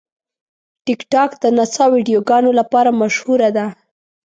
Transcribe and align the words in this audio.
ټیکټاک 0.85 1.31
د 1.43 1.45
نڅا 1.57 1.85
ویډیوګانو 1.93 2.51
لپاره 2.59 2.89
مشهوره 3.01 3.49
ده. 3.57 3.65